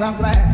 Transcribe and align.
I'm 0.00 0.16
glad. 0.16 0.53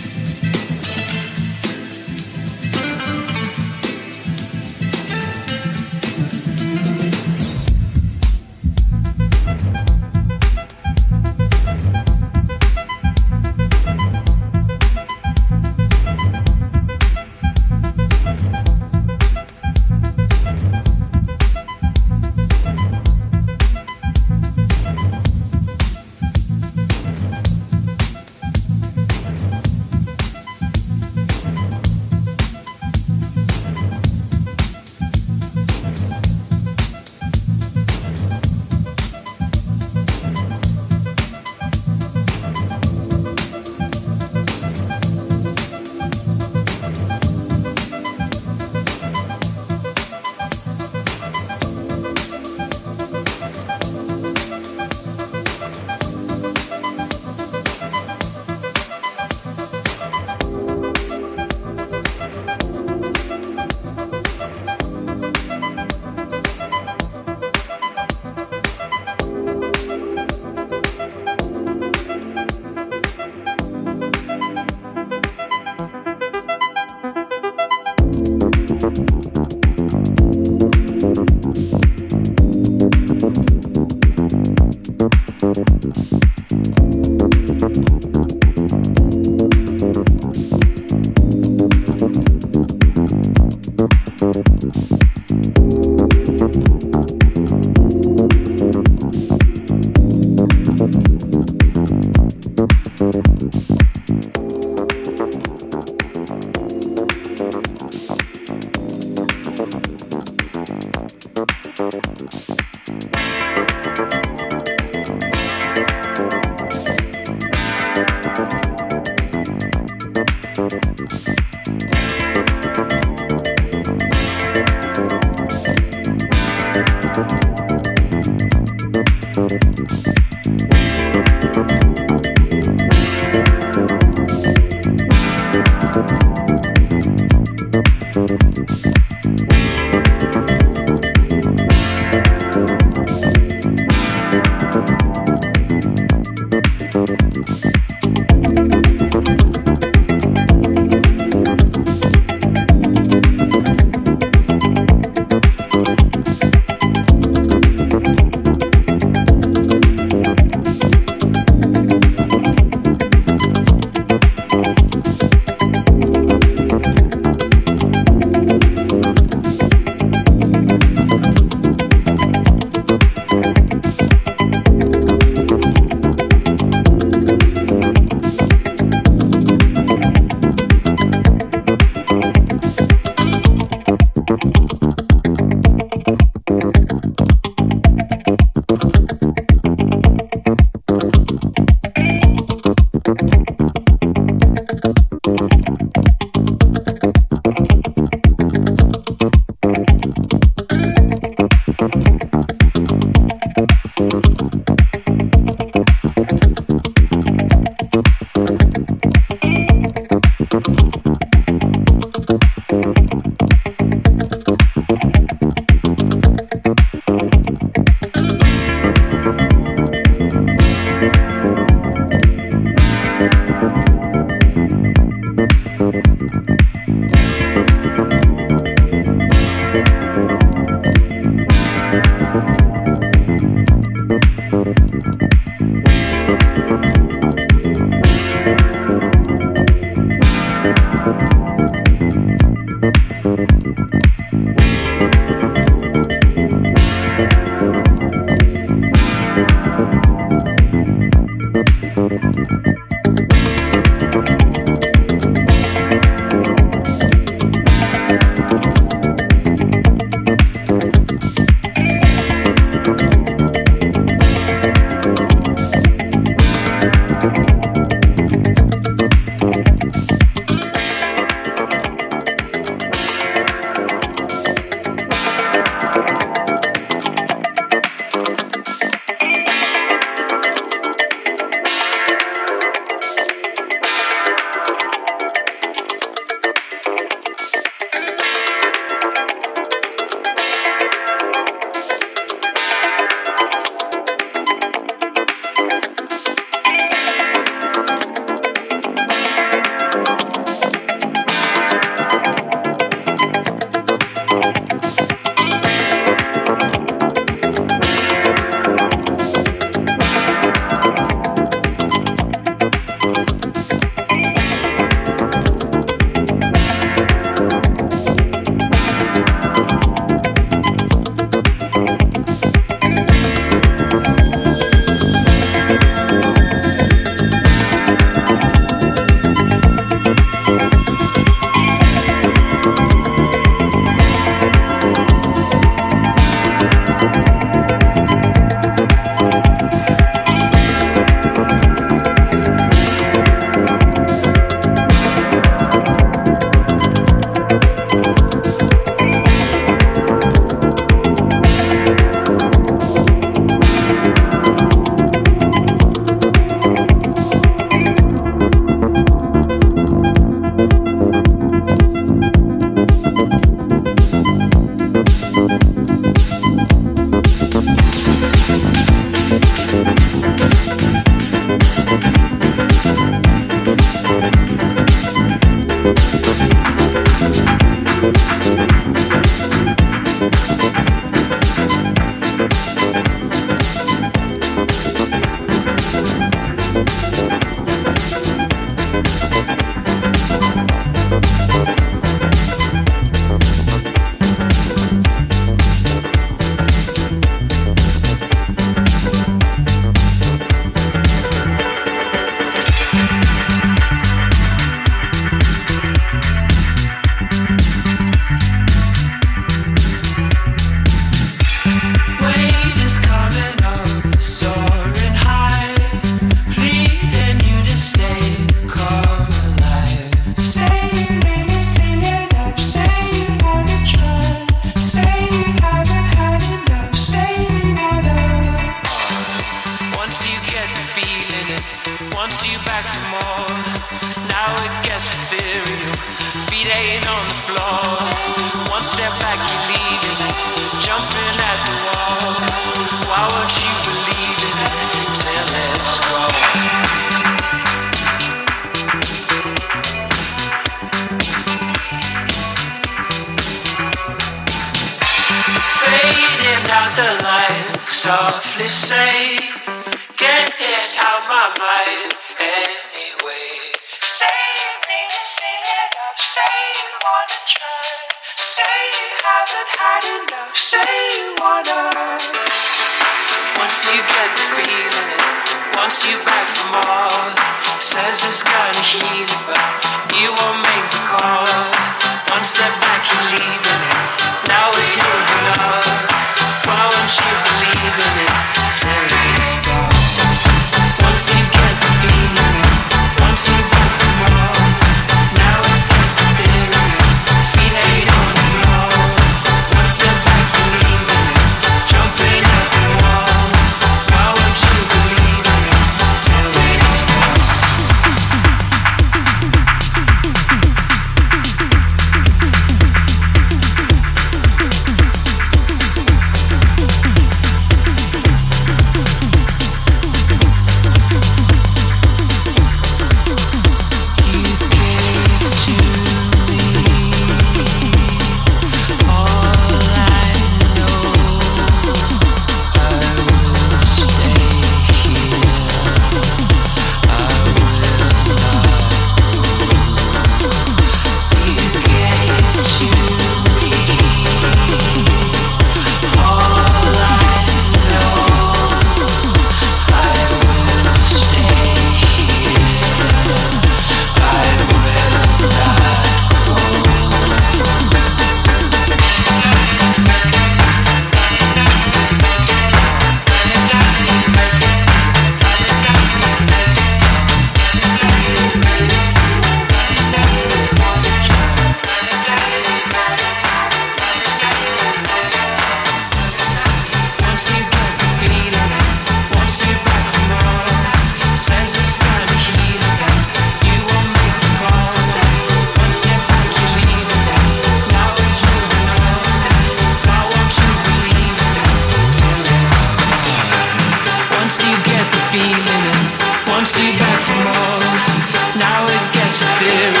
still 599.61 600.00